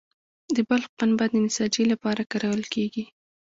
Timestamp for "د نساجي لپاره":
1.29-2.21